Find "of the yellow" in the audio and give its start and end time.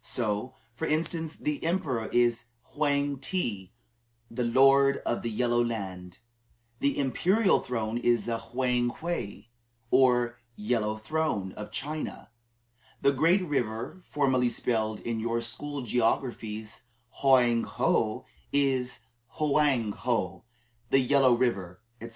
5.04-5.62